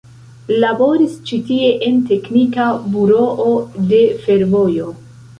[0.61, 3.51] Laboris ĉi tie en teknika buroo
[3.91, 4.87] de fervojo.